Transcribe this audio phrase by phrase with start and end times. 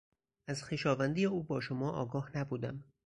[0.47, 2.83] از خویشاوندی او با شما آگاه نبودم.